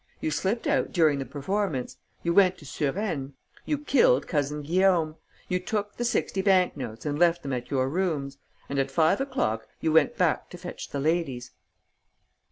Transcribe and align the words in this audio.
You 0.19 0.31
slipped 0.31 0.65
out 0.65 0.91
during 0.91 1.19
the 1.19 1.27
performance. 1.27 1.97
You 2.23 2.33
went 2.33 2.57
to 2.57 2.65
Suresnes. 2.65 3.33
You 3.65 3.77
killed 3.77 4.25
Cousin 4.27 4.63
Guillaume. 4.63 5.17
You 5.47 5.59
took 5.59 5.97
the 5.97 6.03
sixty 6.03 6.41
bank 6.41 6.75
notes 6.75 7.05
and 7.05 7.19
left 7.19 7.43
them 7.43 7.53
at 7.53 7.69
your 7.69 7.87
rooms. 7.87 8.39
And 8.67 8.79
at 8.79 8.89
five 8.89 9.21
o'clock 9.21 9.67
you 9.79 9.91
went 9.91 10.17
back 10.17 10.49
to 10.49 10.57
fetch 10.57 10.89
the 10.89 10.99
ladies." 10.99 11.51